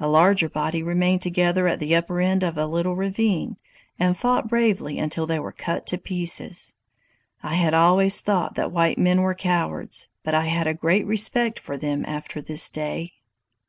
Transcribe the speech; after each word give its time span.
A 0.00 0.08
larger 0.08 0.48
body 0.48 0.82
remained 0.82 1.22
together 1.22 1.68
at 1.68 1.78
the 1.78 1.94
upper 1.94 2.20
end 2.20 2.42
of 2.42 2.58
a 2.58 2.66
little 2.66 2.96
ravine, 2.96 3.58
and 3.96 4.16
fought 4.16 4.48
bravely 4.48 4.98
until 4.98 5.24
they 5.24 5.38
were 5.38 5.52
cut 5.52 5.86
to 5.86 5.98
pieces. 5.98 6.74
I 7.44 7.54
had 7.54 7.72
always 7.72 8.20
thought 8.20 8.56
that 8.56 8.72
white 8.72 8.98
men 8.98 9.22
were 9.22 9.36
cowards, 9.36 10.08
but 10.24 10.34
I 10.34 10.46
had 10.46 10.66
a 10.66 10.74
great 10.74 11.06
respect 11.06 11.60
for 11.60 11.76
them 11.76 12.04
after 12.06 12.42
this 12.42 12.68
day. 12.70 13.12